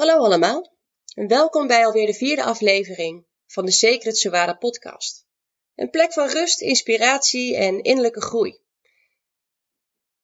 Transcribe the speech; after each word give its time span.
Hallo 0.00 0.24
allemaal 0.24 0.76
en 1.14 1.28
welkom 1.28 1.66
bij 1.66 1.86
alweer 1.86 2.06
de 2.06 2.14
vierde 2.14 2.44
aflevering 2.44 3.26
van 3.46 3.64
de 3.64 3.70
Secret 3.70 4.16
Suara 4.16 4.54
podcast. 4.54 5.26
Een 5.74 5.90
plek 5.90 6.12
van 6.12 6.28
rust, 6.28 6.60
inspiratie 6.60 7.56
en 7.56 7.82
innerlijke 7.82 8.20
groei. 8.20 8.60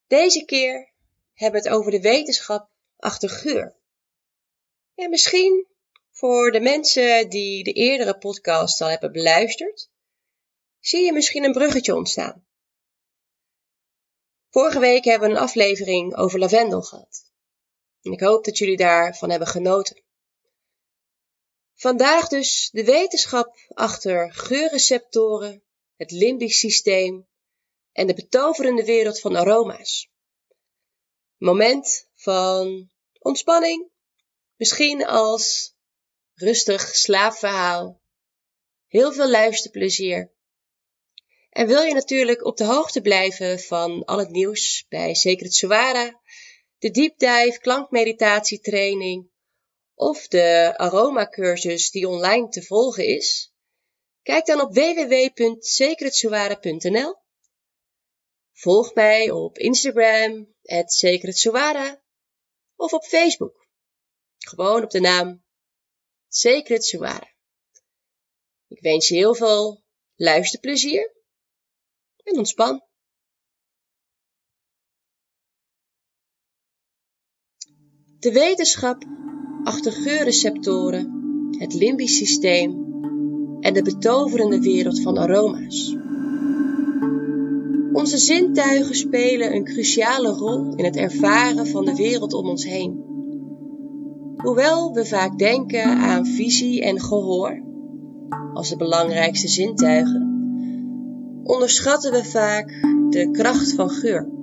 Deze 0.07 0.45
keer 0.45 0.93
hebben 1.33 1.63
we 1.63 1.69
het 1.69 1.77
over 1.77 1.91
de 1.91 2.01
wetenschap 2.01 2.71
achter 2.97 3.29
geur. 3.29 3.77
En 4.95 5.11
misschien 5.11 5.67
voor 6.11 6.51
de 6.51 6.61
mensen 6.61 7.29
die 7.29 7.65
de 7.65 7.73
eerdere 7.73 8.19
podcast 8.19 8.81
al 8.81 8.89
hebben 8.89 9.13
beluisterd, 9.13 9.91
zie 10.81 11.05
je 11.05 11.13
misschien 11.13 11.45
een 11.45 11.53
bruggetje 11.53 11.95
ontstaan. 11.95 12.47
Vorige 14.51 14.79
week 14.79 15.05
hebben 15.05 15.29
we 15.29 15.35
een 15.35 15.41
aflevering 15.41 16.17
over 16.17 16.39
lavendel 16.39 16.83
gehad. 16.83 17.35
En 18.07 18.13
ik 18.13 18.21
hoop 18.21 18.45
dat 18.45 18.59
jullie 18.59 18.77
daarvan 18.77 19.31
hebben 19.31 19.49
genoten. 19.49 20.03
Vandaag 21.75 22.29
dus 22.29 22.69
de 22.73 22.85
wetenschap 22.85 23.57
achter 23.69 24.33
geurreceptoren, 24.33 25.63
het 25.97 26.11
limbisch 26.11 26.59
systeem 26.59 27.29
en 27.93 28.07
de 28.07 28.15
betoverende 28.15 28.85
wereld 28.85 29.21
van 29.21 29.37
aroma's. 29.37 30.11
Moment 31.37 32.09
van 32.15 32.91
ontspanning, 33.19 33.91
misschien 34.57 35.07
als 35.07 35.75
rustig 36.35 36.95
slaapverhaal, 36.95 38.03
heel 38.87 39.13
veel 39.13 39.31
luisterplezier. 39.31 40.33
En 41.51 41.67
wil 41.67 41.83
je 41.83 41.95
natuurlijk 41.95 42.45
op 42.45 42.57
de 42.57 42.65
hoogte 42.65 43.01
blijven 43.01 43.61
van 43.61 44.05
al 44.05 44.19
het 44.19 44.31
nieuws 44.31 44.87
bij 44.89 45.15
Secret 45.15 45.55
Suara, 45.55 46.21
de 46.79 46.91
deep 46.91 47.19
dive 47.19 47.59
klankmeditatietraining 47.61 49.31
of 49.95 50.29
de 50.29 50.75
aromacursus 50.77 51.91
die 51.91 52.09
online 52.09 52.49
te 52.49 52.63
volgen 52.63 53.07
is, 53.07 53.55
kijk 54.23 54.47
dan 54.47 54.61
op 54.61 54.75
www.secretsuara.nl. 54.75 57.17
Volg 58.53 58.95
mij 58.95 59.31
op 59.31 59.59
Instagram, 59.59 60.55
@secretsuara 60.85 62.03
of 62.77 62.93
op 62.93 63.05
Facebook. 63.05 63.67
Gewoon 64.39 64.83
op 64.83 64.91
de 64.91 65.01
naam 65.01 65.45
Secret 66.29 66.85
Suara. 66.85 67.35
Ik 68.69 68.81
wens 68.81 69.09
je 69.09 69.15
heel 69.15 69.35
veel 69.35 69.85
luisterplezier 70.15 71.13
en 72.23 72.37
ontspan. 72.37 72.86
De 78.27 78.33
wetenschap 78.33 79.05
achter 79.65 79.93
geurreceptoren, 79.93 81.11
het 81.59 81.75
limbisch 81.75 82.17
systeem 82.17 82.85
en 83.61 83.75
de 83.75 83.83
betoverende 83.83 84.61
wereld 84.61 85.03
van 85.03 85.19
aroma's. 85.19 85.97
Onze 87.93 88.19
zintuigen 88.19 88.95
spelen 88.95 89.55
een 89.55 89.65
cruciale 89.65 90.29
rol 90.29 90.75
in 90.75 90.85
het 90.85 90.97
ervaren 90.97 91.67
van 91.67 91.85
de 91.85 91.95
wereld 91.95 92.33
om 92.33 92.49
ons 92.49 92.65
heen. 92.65 93.05
Hoewel 94.37 94.93
we 94.93 95.05
vaak 95.05 95.39
denken 95.39 95.85
aan 95.85 96.27
visie 96.27 96.83
en 96.83 97.01
gehoor 97.01 97.63
als 98.55 98.69
de 98.69 98.77
belangrijkste 98.77 99.49
zintuigen, 99.49 100.23
onderschatten 101.43 102.13
we 102.13 102.25
vaak 102.25 102.69
de 103.11 103.31
kracht 103.31 103.75
van 103.75 103.91
geur. 103.91 104.36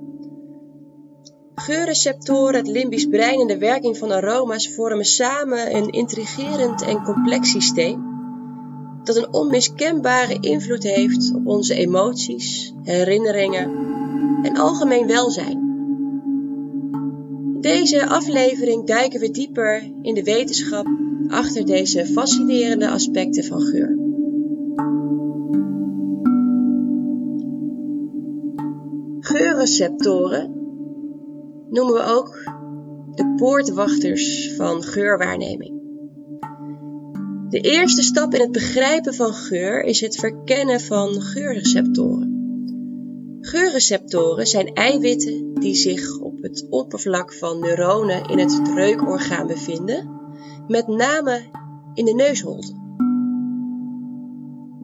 Geurreceptoren, 1.56 2.56
het 2.56 2.68
limbisch 2.68 3.06
brein 3.06 3.40
en 3.40 3.48
de 3.48 3.58
werking 3.58 3.98
van 3.98 4.12
aroma's 4.12 4.70
vormen 4.70 5.06
samen 5.06 5.76
een 5.76 5.90
intrigerend 5.90 6.82
en 6.82 7.04
complex 7.04 7.52
systeem 7.52 8.12
dat 9.04 9.16
een 9.16 9.34
onmiskenbare 9.34 10.38
invloed 10.40 10.84
heeft 10.84 11.34
op 11.36 11.48
onze 11.48 11.76
emoties, 11.76 12.74
herinneringen 12.84 13.72
en 14.44 14.58
algemeen 14.58 15.08
welzijn. 15.08 15.62
In 17.54 17.62
deze 17.62 18.08
aflevering 18.08 18.86
duiken 18.86 19.20
we 19.20 19.32
dieper 19.32 19.92
in 20.02 20.14
de 20.14 20.24
wetenschap 20.24 20.88
achter 21.28 21.66
deze 21.66 22.06
fascinerende 22.06 22.90
aspecten 22.90 23.44
van 23.44 23.62
geur. 23.62 23.98
Geurreceptoren 29.20 30.63
noemen 31.74 31.94
we 31.94 32.04
ook 32.04 32.44
de 33.16 33.34
poortwachters 33.38 34.54
van 34.56 34.84
geurwaarneming. 34.84 35.82
De 37.50 37.60
eerste 37.60 38.02
stap 38.02 38.34
in 38.34 38.42
het 38.42 38.52
begrijpen 38.52 39.14
van 39.14 39.34
geur 39.34 39.84
is 39.84 40.02
het 40.02 40.16
verkennen 40.16 40.82
van 40.82 41.22
geurreceptoren. 41.22 42.32
Geurreceptoren 43.42 44.48
zijn 44.48 44.74
eiwitten 44.74 45.54
die 45.54 45.76
zich 45.76 46.20
op 46.20 46.42
het 46.42 46.68
oppervlak 46.70 47.34
van 47.34 47.60
neuronen 47.60 48.26
in 48.26 48.40
het 48.40 48.62
reukorgaan 48.76 49.48
bevinden, 49.48 50.10
met 50.68 50.88
name 50.88 51.42
in 51.94 52.06
de 52.06 52.14
neusholte. 52.14 52.82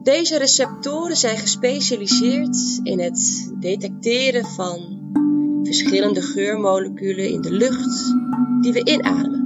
Deze 0.02 0.38
receptoren 0.38 1.16
zijn 1.16 1.38
gespecialiseerd 1.38 2.80
in 2.82 3.00
het 3.00 3.50
detecteren 3.60 4.44
van 4.44 4.99
verschillende 5.70 6.22
geurmoleculen 6.22 7.28
in 7.28 7.40
de 7.40 7.52
lucht 7.52 8.14
die 8.60 8.72
we 8.72 8.84
inademen. 8.84 9.38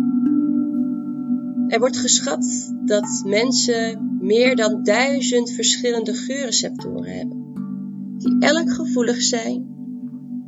Er 1.68 1.78
wordt 1.78 1.96
geschat 1.96 2.72
dat 2.84 3.22
mensen 3.26 4.16
meer 4.20 4.56
dan 4.56 4.82
duizend 4.82 5.50
verschillende 5.50 6.14
geurreceptoren 6.14 7.16
hebben, 7.16 7.52
die 8.18 8.36
elk 8.38 8.72
gevoelig 8.72 9.22
zijn 9.22 9.66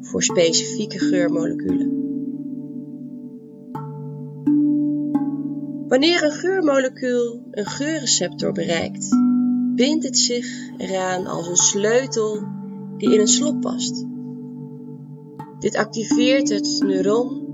voor 0.01 0.23
specifieke 0.23 0.99
geurmoleculen. 0.99 1.91
Wanneer 5.89 6.25
een 6.25 6.33
geurmolecuul 6.33 7.49
een 7.51 7.67
geurreceptor 7.67 8.53
bereikt, 8.53 9.09
bindt 9.75 10.05
het 10.05 10.19
zich 10.19 10.47
eraan 10.77 11.27
als 11.27 11.49
een 11.49 11.57
sleutel 11.57 12.43
die 12.97 13.13
in 13.13 13.21
een 13.21 13.29
slot 13.29 13.61
past. 13.61 14.16
Dit 15.59 15.77
activeert 15.77 16.49
het 16.49 16.83
neuron 16.87 17.45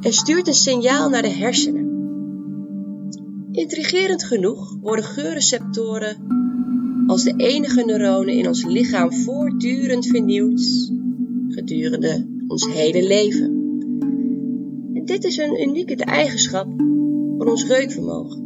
en 0.00 0.12
stuurt 0.12 0.46
een 0.46 0.54
signaal 0.54 1.08
naar 1.08 1.22
de 1.22 1.28
hersenen. 1.28 1.84
Intrigerend 3.52 4.24
genoeg 4.24 4.76
worden 4.80 5.04
geurreceptoren 5.04 6.16
als 7.06 7.22
de 7.22 7.34
enige 7.36 7.84
neuronen 7.84 8.34
in 8.34 8.46
ons 8.46 8.64
lichaam 8.64 9.12
voortdurend 9.12 10.06
vernieuwd 10.06 10.90
gedurende 11.48 12.26
ons 12.46 12.66
hele 12.66 13.06
leven. 13.06 13.50
En 14.94 15.04
dit 15.04 15.24
is 15.24 15.36
een 15.36 15.62
unieke 15.68 15.96
eigenschap 15.96 16.66
van 17.38 17.48
ons 17.48 17.66
reukvermogen. 17.66 18.44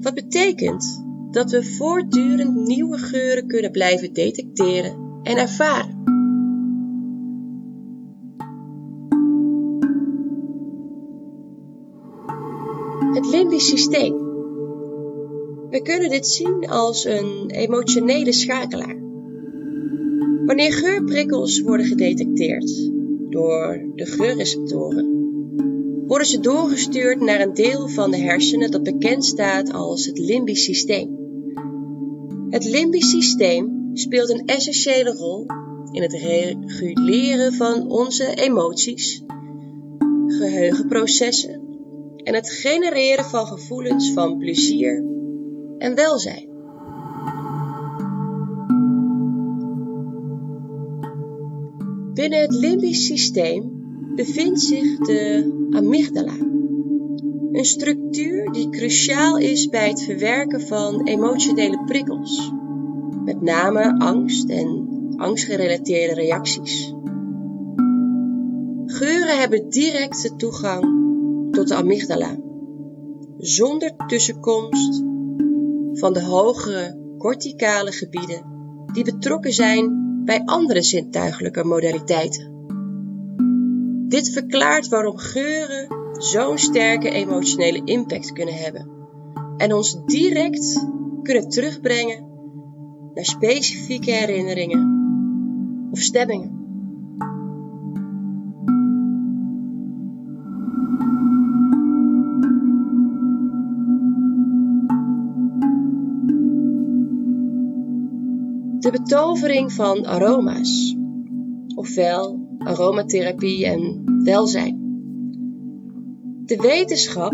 Wat 0.00 0.14
betekent 0.14 1.04
dat 1.30 1.50
we 1.50 1.64
voortdurend 1.64 2.54
nieuwe 2.54 2.98
geuren 2.98 3.46
kunnen 3.46 3.70
blijven 3.70 4.12
detecteren 4.12 5.20
en 5.22 5.36
ervaren. 5.36 6.13
Het 13.14 13.26
limbisch 13.26 13.68
systeem. 13.68 14.14
We 15.70 15.80
kunnen 15.82 16.10
dit 16.10 16.26
zien 16.26 16.68
als 16.68 17.04
een 17.04 17.50
emotionele 17.50 18.32
schakelaar. 18.32 18.96
Wanneer 20.46 20.72
geurprikkels 20.72 21.60
worden 21.60 21.86
gedetecteerd 21.86 22.90
door 23.30 23.90
de 23.94 24.06
geurreceptoren, 24.06 25.06
worden 26.06 26.26
ze 26.26 26.40
doorgestuurd 26.40 27.20
naar 27.20 27.40
een 27.40 27.54
deel 27.54 27.88
van 27.88 28.10
de 28.10 28.16
hersenen 28.16 28.70
dat 28.70 28.82
bekend 28.82 29.24
staat 29.24 29.72
als 29.72 30.06
het 30.06 30.18
limbisch 30.18 30.64
systeem. 30.64 31.18
Het 32.50 32.64
limbisch 32.64 33.10
systeem 33.10 33.90
speelt 33.92 34.30
een 34.30 34.46
essentiële 34.46 35.12
rol 35.12 35.46
in 35.90 36.02
het 36.02 36.12
reguleren 36.12 37.52
van 37.52 37.90
onze 37.90 38.34
emoties, 38.34 39.22
geheugenprocessen 40.26 41.63
en 42.24 42.34
het 42.34 42.50
genereren 42.50 43.24
van 43.24 43.46
gevoelens 43.46 44.12
van 44.12 44.38
plezier 44.38 45.04
en 45.78 45.94
welzijn. 45.94 46.52
Binnen 52.14 52.40
het 52.40 52.54
limbisch 52.54 53.06
systeem 53.06 53.72
bevindt 54.14 54.60
zich 54.60 54.98
de 54.98 55.52
amygdala, 55.70 56.36
een 57.52 57.64
structuur 57.64 58.52
die 58.52 58.68
cruciaal 58.68 59.38
is 59.38 59.68
bij 59.68 59.88
het 59.88 60.02
verwerken 60.02 60.60
van 60.60 61.06
emotionele 61.06 61.82
prikkels, 61.86 62.52
met 63.24 63.40
name 63.40 63.98
angst 63.98 64.48
en 64.48 64.88
angstgerelateerde 65.16 66.14
reacties. 66.14 66.94
Geuren 68.86 69.38
hebben 69.38 69.68
directe 69.68 70.36
toegang 70.36 71.03
tot 71.54 71.68
de 71.68 71.74
amygdala, 71.74 72.36
zonder 73.38 73.96
tussenkomst 74.06 75.02
van 75.92 76.12
de 76.12 76.22
hogere 76.22 76.98
corticale 77.18 77.92
gebieden 77.92 78.44
die 78.92 79.04
betrokken 79.04 79.52
zijn 79.52 80.02
bij 80.24 80.42
andere 80.44 80.82
zintuigelijke 80.82 81.64
modaliteiten. 81.64 82.52
Dit 84.08 84.30
verklaart 84.30 84.88
waarom 84.88 85.16
geuren 85.16 85.86
zo'n 86.12 86.58
sterke 86.58 87.10
emotionele 87.10 87.82
impact 87.84 88.32
kunnen 88.32 88.54
hebben 88.54 88.90
en 89.56 89.72
ons 89.74 90.04
direct 90.06 90.86
kunnen 91.22 91.48
terugbrengen 91.48 92.24
naar 93.14 93.24
specifieke 93.24 94.10
herinneringen 94.10 95.02
of 95.90 95.98
stemmingen. 95.98 96.63
De 108.78 108.90
betovering 108.90 109.72
van 109.72 110.06
aroma's, 110.06 110.96
ofwel 111.74 112.46
aromatherapie 112.58 113.66
en 113.66 114.02
welzijn. 114.24 114.82
De 116.44 116.56
wetenschap 116.56 117.32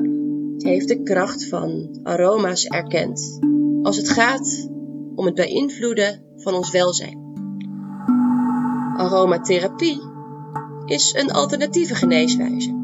heeft 0.56 0.88
de 0.88 1.02
kracht 1.02 1.48
van 1.48 1.98
aroma's 2.02 2.64
erkend 2.64 3.38
als 3.82 3.96
het 3.96 4.08
gaat 4.08 4.68
om 5.14 5.24
het 5.26 5.34
beïnvloeden 5.34 6.22
van 6.36 6.54
ons 6.54 6.70
welzijn. 6.70 7.18
Aromatherapie 8.96 10.00
is 10.84 11.14
een 11.14 11.30
alternatieve 11.30 11.94
geneeswijze 11.94 12.78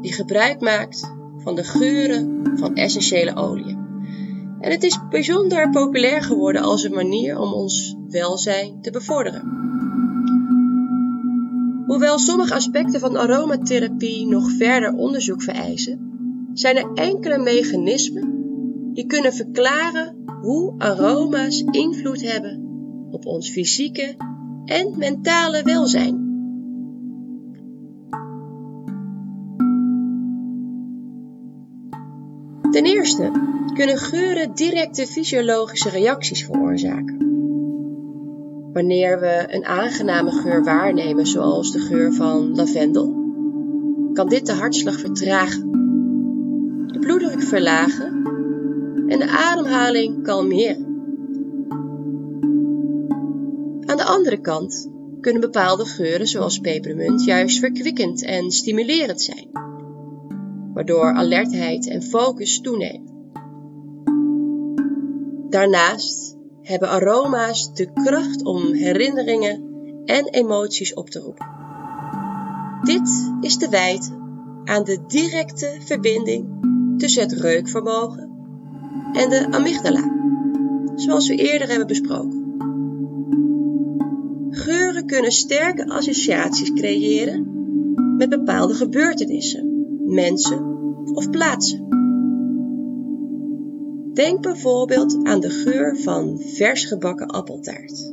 die 0.00 0.12
gebruik 0.12 0.60
maakt 0.60 1.14
van 1.36 1.54
de 1.54 1.64
geuren 1.64 2.42
van 2.54 2.74
essentiële 2.74 3.36
oliën. 3.36 3.77
En 4.60 4.70
het 4.70 4.82
is 4.82 4.98
bijzonder 5.10 5.70
populair 5.70 6.22
geworden 6.22 6.62
als 6.62 6.84
een 6.84 6.94
manier 6.94 7.38
om 7.38 7.52
ons 7.52 7.96
welzijn 8.08 8.80
te 8.80 8.90
bevorderen. 8.90 9.56
Hoewel 11.86 12.18
sommige 12.18 12.54
aspecten 12.54 13.00
van 13.00 13.16
aromatherapie 13.16 14.26
nog 14.26 14.50
verder 14.50 14.92
onderzoek 14.92 15.42
vereisen, 15.42 16.10
zijn 16.52 16.76
er 16.76 16.92
enkele 16.94 17.38
mechanismen 17.38 18.38
die 18.92 19.06
kunnen 19.06 19.32
verklaren 19.32 20.24
hoe 20.40 20.74
aroma's 20.78 21.64
invloed 21.70 22.22
hebben 22.22 22.66
op 23.10 23.26
ons 23.26 23.50
fysieke 23.50 24.16
en 24.64 24.98
mentale 24.98 25.62
welzijn. 25.62 26.27
Ten 32.78 32.86
eerste 32.86 33.30
kunnen 33.74 33.98
geuren 33.98 34.54
directe 34.54 35.06
fysiologische 35.06 35.88
reacties 35.88 36.44
veroorzaken. 36.44 37.16
Wanneer 38.72 39.20
we 39.20 39.46
een 39.48 39.64
aangename 39.64 40.30
geur 40.30 40.64
waarnemen, 40.64 41.26
zoals 41.26 41.72
de 41.72 41.78
geur 41.78 42.12
van 42.12 42.54
lavendel, 42.54 43.14
kan 44.12 44.28
dit 44.28 44.46
de 44.46 44.52
hartslag 44.52 45.00
vertragen, 45.00 45.70
de 46.86 46.98
bloeddruk 46.98 47.42
verlagen 47.42 48.22
en 49.08 49.18
de 49.18 49.28
ademhaling 49.28 50.22
kalmeren. 50.22 50.84
Aan 53.84 53.96
de 53.96 54.04
andere 54.04 54.40
kant 54.40 54.90
kunnen 55.20 55.40
bepaalde 55.40 55.84
geuren, 55.84 56.26
zoals 56.26 56.58
pepermunt, 56.58 57.24
juist 57.24 57.58
verkwikkend 57.58 58.24
en 58.24 58.50
stimulerend 58.50 59.20
zijn, 59.20 59.67
waardoor 60.78 61.12
alertheid 61.12 61.88
en 61.88 62.02
focus 62.02 62.60
toenemen. 62.60 63.08
Daarnaast 65.50 66.36
hebben 66.62 66.88
aroma's 66.88 67.74
de 67.74 67.92
kracht 67.92 68.44
om 68.44 68.72
herinneringen 68.72 69.62
en 70.04 70.28
emoties 70.28 70.94
op 70.94 71.10
te 71.10 71.18
roepen. 71.18 71.46
Dit 72.82 73.32
is 73.40 73.56
te 73.56 73.68
wijten 73.68 74.12
aan 74.64 74.84
de 74.84 74.98
directe 75.06 75.76
verbinding 75.78 76.46
tussen 76.96 77.22
het 77.22 77.32
reukvermogen 77.32 78.30
en 79.12 79.30
de 79.30 79.46
amygdala, 79.50 80.12
zoals 80.94 81.28
we 81.28 81.34
eerder 81.34 81.68
hebben 81.68 81.86
besproken. 81.86 82.56
Geuren 84.50 85.06
kunnen 85.06 85.32
sterke 85.32 85.88
associaties 85.88 86.72
creëren 86.72 87.46
met 88.16 88.28
bepaalde 88.28 88.74
gebeurtenissen, 88.74 89.77
mensen 90.08 90.76
of 91.12 91.30
plaatsen. 91.30 91.86
Denk 94.14 94.42
bijvoorbeeld 94.42 95.18
aan 95.22 95.40
de 95.40 95.50
geur 95.50 95.96
van 95.96 96.38
vers 96.38 96.84
gebakken 96.84 97.26
appeltaart, 97.26 98.10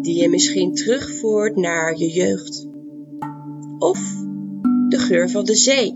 die 0.00 0.20
je 0.20 0.28
misschien 0.28 0.74
terugvoert 0.74 1.56
naar 1.56 1.98
je 1.98 2.10
jeugd. 2.10 2.68
Of 3.78 3.98
de 4.88 4.98
geur 4.98 5.30
van 5.30 5.44
de 5.44 5.54
zee, 5.54 5.94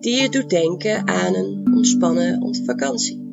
die 0.00 0.22
je 0.22 0.28
doet 0.28 0.50
denken 0.50 1.08
aan 1.08 1.34
een 1.34 1.72
ontspannen 1.74 2.56
vakantie. 2.64 3.26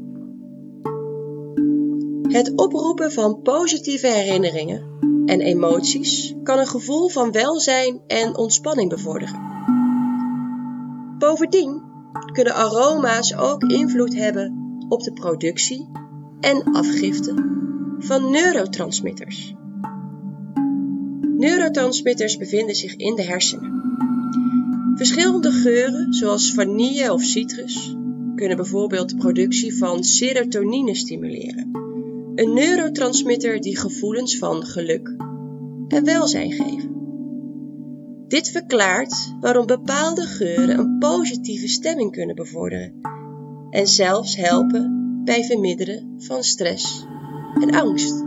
Het 2.28 2.56
oproepen 2.56 3.12
van 3.12 3.42
positieve 3.42 4.08
herinneringen 4.08 4.84
en 5.26 5.42
emoties 5.42 6.36
kan 6.44 6.60
een 6.60 6.68
gevoel 6.68 7.08
van 7.10 7.32
welzijn 7.32 8.02
en 8.08 8.38
ontspanning 8.38 8.90
bevorderen. 8.90 9.55
Bovendien 11.18 11.82
kunnen 12.32 12.56
aroma's 12.56 13.36
ook 13.36 13.64
invloed 13.64 14.16
hebben 14.16 14.54
op 14.90 15.04
de 15.04 15.14
productie 15.14 15.90
en 16.40 16.64
afgifte 16.64 17.34
van 18.00 18.32
neurotransmitters. 18.32 19.54
Neurotransmitters 21.38 22.38
bevinden 22.38 22.76
zich 22.76 22.96
in 22.96 23.16
de 23.16 23.24
hersenen. 23.24 23.84
Verschillende 24.96 25.52
geuren, 25.52 26.14
zoals 26.14 26.54
vanille 26.54 27.14
of 27.14 27.22
citrus, 27.22 27.96
kunnen 28.36 28.58
bijvoorbeeld 28.58 29.10
de 29.10 29.16
productie 29.16 29.78
van 29.78 30.04
serotonine 30.04 30.96
stimuleren, 30.96 31.70
een 32.36 32.54
neurotransmitter 32.54 33.62
die 33.62 33.78
gevoelens 33.78 34.38
van 34.38 34.66
geluk 34.66 35.16
en 35.88 36.04
welzijn 36.04 36.52
geven. 36.52 36.95
Dit 38.36 38.52
verklaart 38.52 39.34
waarom 39.40 39.66
bepaalde 39.66 40.22
geuren 40.22 40.80
een 40.80 40.98
positieve 41.00 41.68
stemming 41.68 42.12
kunnen 42.12 42.36
bevorderen 42.36 42.94
en 43.70 43.88
zelfs 43.88 44.36
helpen 44.36 45.22
bij 45.26 45.44
verminderen 45.44 46.16
van 46.18 46.44
stress 46.44 47.06
en 47.62 47.76
angst. 47.76 48.24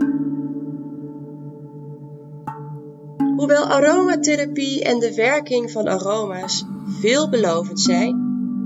Hoewel 3.35 3.63
aromatherapie 3.63 4.83
en 4.83 4.99
de 4.99 5.13
werking 5.15 5.71
van 5.71 5.87
aroma's 5.87 6.65
veelbelovend 6.99 7.79
zijn, 7.81 8.15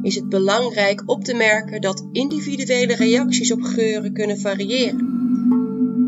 is 0.02 0.16
het 0.16 0.30
belangrijk 0.30 1.04
op 1.06 1.24
te 1.24 1.34
merken 1.34 1.82
dat 1.82 2.08
individuele 2.12 2.96
reacties 2.96 3.52
op 3.52 3.62
geuren 3.62 4.14
kunnen 4.14 4.40
variëren. 4.40 5.00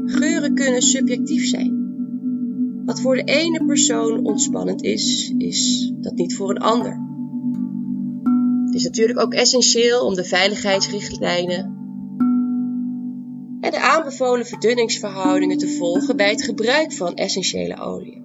Geuren 0.05 0.53
kunnen 0.53 0.81
subjectief 0.81 1.45
zijn. 1.45 1.74
Wat 2.85 3.01
voor 3.01 3.15
de 3.15 3.23
ene 3.23 3.65
persoon 3.65 4.25
ontspannend 4.25 4.83
is, 4.83 5.33
is 5.37 5.91
dat 5.95 6.13
niet 6.13 6.35
voor 6.35 6.49
een 6.49 6.57
ander. 6.57 7.03
Het 8.65 8.75
is 8.75 8.83
natuurlijk 8.83 9.19
ook 9.19 9.33
essentieel 9.33 10.05
om 10.05 10.13
de 10.13 10.23
veiligheidsrichtlijnen 10.23 11.73
en 13.61 13.71
de 13.71 13.79
aanbevolen 13.79 14.45
verdunningsverhoudingen 14.45 15.57
te 15.57 15.67
volgen 15.67 16.17
bij 16.17 16.29
het 16.29 16.43
gebruik 16.43 16.93
van 16.93 17.13
essentiële 17.13 17.79
oliën. 17.79 18.23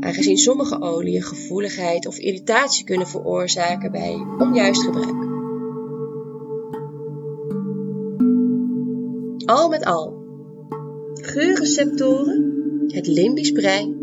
Aangezien 0.00 0.36
sommige 0.36 0.80
oliën 0.80 1.22
gevoeligheid 1.22 2.06
of 2.06 2.18
irritatie 2.18 2.84
kunnen 2.84 3.06
veroorzaken 3.06 3.92
bij 3.92 4.26
onjuist 4.38 4.82
gebruik. 4.82 5.32
Al 9.44 9.68
met 9.68 9.84
al, 9.84 10.14
geurreceptoren, 11.14 12.53
het 12.94 13.06
limbisch 13.06 13.52
brein 13.52 13.96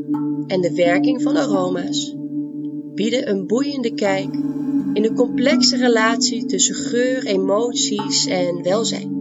en 0.48 0.62
de 0.62 0.74
werking 0.74 1.22
van 1.22 1.38
aroma's 1.38 2.16
bieden 2.96 3.30
een 3.30 3.48
boeiende 3.48 3.94
kijk 3.94 4.34
in 4.94 5.02
de 5.02 5.14
complexe 5.14 5.78
relatie 5.78 6.46
tussen 6.46 6.76
geur, 6.76 7.26
emoties 7.26 8.26
en 8.26 8.64
welzijn. 8.64 9.20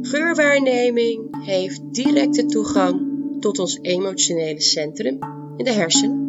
Geurwaarneming 0.00 1.44
heeft 1.46 1.80
directe 1.90 2.46
toegang 2.46 3.00
tot 3.40 3.58
ons 3.58 3.78
emotionele 3.82 4.60
centrum 4.60 5.18
in 5.56 5.64
de 5.64 5.72
hersenen 5.72 6.24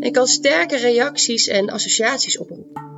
en 0.00 0.12
kan 0.12 0.26
sterke 0.26 0.76
reacties 0.76 1.48
en 1.48 1.70
associaties 1.70 2.38
oproepen. 2.38 2.88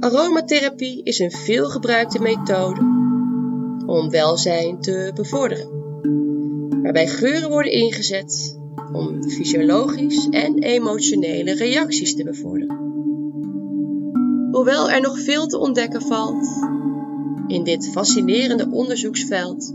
Aromatherapie 0.00 1.02
is 1.02 1.18
een 1.18 1.30
veelgebruikte 1.30 2.20
methode 2.20 2.80
om 3.86 4.10
welzijn 4.10 4.80
te 4.80 5.12
bevorderen, 5.14 5.81
waarbij 6.92 7.12
geuren 7.12 7.50
worden 7.50 7.72
ingezet 7.72 8.58
om 8.92 9.30
fysiologisch 9.30 10.28
en 10.30 10.58
emotionele 10.58 11.54
reacties 11.54 12.14
te 12.14 12.24
bevorderen. 12.24 12.76
Hoewel 14.50 14.90
er 14.90 15.00
nog 15.00 15.20
veel 15.20 15.46
te 15.46 15.58
ontdekken 15.58 16.02
valt 16.02 16.46
in 17.46 17.64
dit 17.64 17.88
fascinerende 17.88 18.70
onderzoeksveld, 18.70 19.74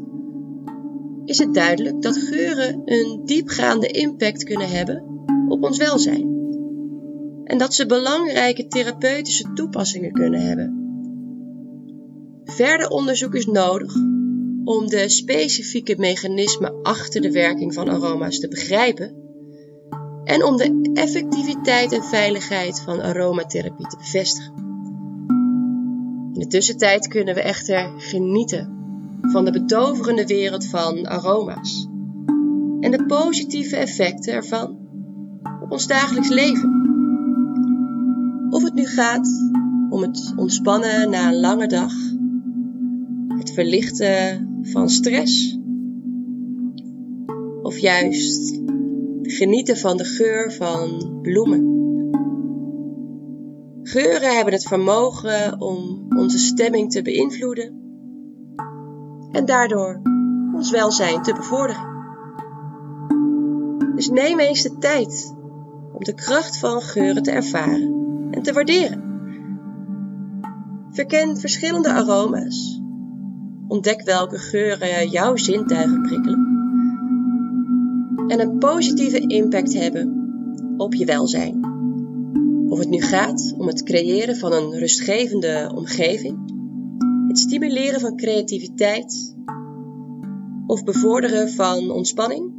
is 1.25 1.37
het 1.37 1.53
duidelijk 1.53 2.01
dat 2.01 2.17
geuren 2.17 2.81
een 2.85 3.21
diepgaande 3.25 3.87
impact 3.87 4.43
kunnen 4.43 4.69
hebben 4.69 5.03
op 5.47 5.63
ons 5.63 5.77
welzijn 5.77 6.35
en 7.43 7.57
dat 7.57 7.73
ze 7.73 7.85
belangrijke 7.85 8.67
therapeutische 8.67 9.53
toepassingen 9.53 10.11
kunnen 10.11 10.41
hebben. 10.41 10.85
Verder 12.43 12.89
onderzoek 12.89 13.35
is 13.35 13.45
nodig 13.45 13.95
om 14.67 14.87
de 14.87 15.09
specifieke 15.09 15.95
mechanismen 15.97 16.81
achter 16.83 17.21
de 17.21 17.31
werking 17.31 17.73
van 17.73 17.89
aroma's 17.89 18.39
te 18.39 18.47
begrijpen 18.47 19.15
en 20.23 20.43
om 20.43 20.57
de 20.57 20.89
effectiviteit 20.93 21.91
en 21.91 22.03
veiligheid 22.03 22.81
van 22.81 23.01
aromatherapie 23.01 23.87
te 23.87 23.97
bevestigen. 23.97 24.53
In 26.33 26.39
de 26.39 26.47
tussentijd 26.47 27.07
kunnen 27.07 27.35
we 27.35 27.41
echter 27.41 27.93
genieten 27.97 28.75
van 29.21 29.45
de 29.45 29.51
betoverende 29.51 30.25
wereld 30.25 30.65
van 30.65 31.07
aroma's 31.07 31.87
en 32.79 32.91
de 32.91 33.05
positieve 33.05 33.75
effecten 33.75 34.33
ervan 34.33 34.77
op 35.61 35.71
ons 35.71 35.87
dagelijks 35.87 36.29
leven. 36.29 36.85
Of 38.49 38.63
het 38.63 38.73
nu 38.73 38.85
gaat 38.85 39.29
om 39.89 40.01
het 40.01 40.33
ontspannen 40.35 41.09
na 41.09 41.27
een 41.27 41.39
lange 41.39 41.67
dag, 41.67 41.93
het 43.37 43.53
verlichten 43.53 44.55
van 44.71 44.89
stress, 44.89 45.59
of 47.61 47.77
juist 47.77 48.61
genieten 49.21 49.77
van 49.77 49.97
de 49.97 50.05
geur 50.05 50.51
van 50.51 51.19
bloemen. 51.21 51.75
Geuren 53.83 54.35
hebben 54.35 54.53
het 54.53 54.67
vermogen 54.67 55.61
om 55.61 56.07
onze 56.17 56.37
stemming 56.37 56.91
te 56.91 57.01
beïnvloeden 57.01 57.81
en 59.31 59.45
daardoor 59.45 60.01
ons 60.53 60.71
welzijn 60.71 61.21
te 61.21 61.33
bevorderen. 61.33 61.95
Dus 63.95 64.09
neem 64.09 64.39
eens 64.39 64.61
de 64.61 64.77
tijd 64.77 65.35
om 65.93 66.03
de 66.03 66.13
kracht 66.13 66.57
van 66.57 66.81
geuren 66.81 67.23
te 67.23 67.31
ervaren 67.31 68.27
en 68.31 68.41
te 68.41 68.53
waarderen. 68.53 69.05
Verken 70.91 71.37
verschillende 71.37 71.91
aroma's. 71.91 72.81
Ontdek 73.67 74.03
welke 74.03 74.37
geuren 74.37 75.09
jouw 75.09 75.35
zintuigen 75.35 76.01
prikkelen 76.01 76.55
en 78.27 78.39
een 78.39 78.57
positieve 78.57 79.19
impact 79.19 79.73
hebben 79.73 80.25
op 80.77 80.93
je 80.93 81.05
welzijn. 81.05 81.65
Of 82.69 82.79
het 82.79 82.89
nu 82.89 83.01
gaat 83.01 83.53
om 83.57 83.67
het 83.67 83.83
creëren 83.83 84.35
van 84.35 84.53
een 84.53 84.77
rustgevende 84.77 85.71
omgeving, 85.75 86.37
het 87.27 87.39
stimuleren 87.39 87.99
van 87.99 88.17
creativiteit 88.17 89.35
of 90.65 90.83
bevorderen 90.83 91.49
van 91.49 91.91
ontspanning, 91.91 92.51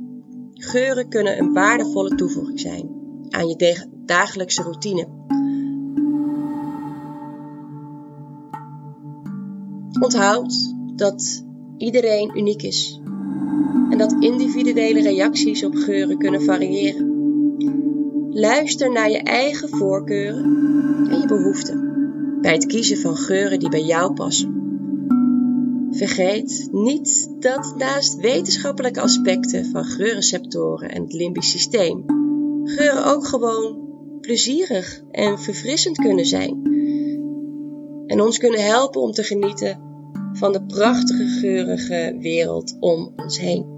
geuren 0.52 1.08
kunnen 1.08 1.38
een 1.38 1.52
waardevolle 1.52 2.14
toevoeging 2.14 2.60
zijn 2.60 2.88
aan 3.28 3.48
je 3.48 3.86
dagelijkse 4.04 4.62
routine. 4.62 5.08
Onthoud 10.00 10.76
dat 10.98 11.44
iedereen 11.76 12.38
uniek 12.38 12.62
is 12.62 13.00
en 13.90 13.98
dat 13.98 14.16
individuele 14.20 15.02
reacties 15.02 15.64
op 15.64 15.74
geuren 15.74 16.18
kunnen 16.18 16.42
variëren. 16.42 17.16
Luister 18.30 18.92
naar 18.92 19.10
je 19.10 19.22
eigen 19.22 19.68
voorkeuren 19.68 20.44
en 21.10 21.20
je 21.20 21.26
behoeften 21.26 21.88
bij 22.40 22.52
het 22.52 22.66
kiezen 22.66 22.98
van 22.98 23.16
geuren 23.16 23.58
die 23.58 23.68
bij 23.68 23.84
jou 23.84 24.12
passen. 24.12 24.56
Vergeet 25.90 26.68
niet 26.72 27.30
dat 27.38 27.74
naast 27.76 28.16
wetenschappelijke 28.16 29.00
aspecten 29.00 29.64
van 29.64 29.84
geurreceptoren 29.84 30.90
en 30.90 31.02
het 31.02 31.12
limbisch 31.12 31.50
systeem, 31.50 32.04
geuren 32.64 33.04
ook 33.04 33.26
gewoon 33.26 33.78
plezierig 34.20 35.02
en 35.10 35.38
verfrissend 35.38 35.96
kunnen 35.98 36.26
zijn. 36.26 36.76
En 38.06 38.20
ons 38.20 38.38
kunnen 38.38 38.64
helpen 38.64 39.00
om 39.00 39.12
te 39.12 39.22
genieten 39.22 39.87
van 40.32 40.52
de 40.52 40.62
prachtige 40.62 41.26
geurige 41.26 42.16
wereld 42.20 42.76
om 42.80 43.12
ons 43.16 43.38
heen. 43.38 43.76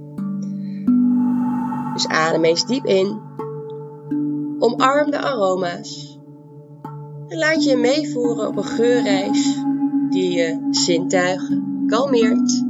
Dus 1.92 2.09
adem 2.09 2.45
eens 2.45 2.66
diep 2.66 2.85
in. 2.85 3.21
Omarm 4.59 5.11
de 5.11 5.19
aroma's. 5.19 6.19
En 7.28 7.38
laat 7.38 7.64
je 7.64 7.76
meevoeren 7.76 8.49
op 8.49 8.57
een 8.57 8.64
geurreis 8.64 9.64
die 10.11 10.33
je 10.33 10.66
zintuigen 10.71 11.85
kalmeert 11.87 12.64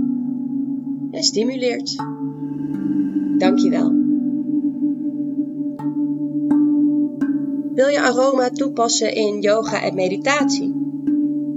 en 1.11 1.23
stimuleert. 1.23 1.97
Dankjewel. 3.39 3.99
Wil 7.75 7.89
je 7.89 8.01
aroma 8.01 8.51
toepassen 8.51 9.15
in 9.15 9.41
yoga 9.41 9.83
en 9.83 9.95
meditatie? 9.95 10.75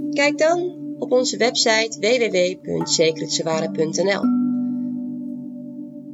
Kijk 0.10 0.38
dan 0.38 0.83
op 1.00 1.12
onze 1.12 1.38
website 1.38 2.00
www.secretseware.nl. 2.00 4.21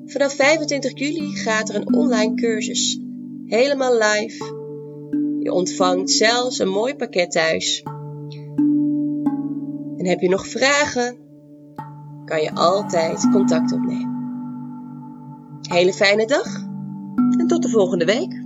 Vanaf 0.06 0.34
25 0.34 1.00
juli 1.00 1.36
gaat 1.36 1.70
er 1.70 1.76
een 1.76 1.96
online 1.96 2.34
cursus, 2.34 3.00
helemaal 3.46 3.98
live. 3.98 4.58
Je 5.40 5.52
ontvangt 5.52 6.12
zelfs 6.12 6.60
een 6.60 6.70
mooi 6.70 6.96
pakket 6.96 7.32
thuis. 7.32 7.84
En 9.98 10.06
heb 10.06 10.20
je 10.20 10.30
nog 10.30 10.48
vragen, 10.48 11.18
kan 12.26 12.42
je 12.42 12.54
altijd 12.54 13.30
contact 13.32 13.74
opnemen. 13.74 14.18
Hele 15.62 15.94
fijne 15.94 16.26
dag 16.26 16.68
en 17.38 17.48
tot 17.48 17.64
de 17.64 17.70
volgende 17.70 18.06
week. 18.06 18.39